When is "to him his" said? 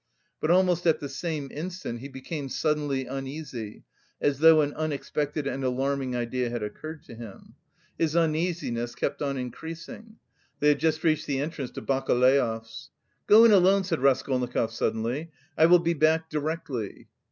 7.03-8.15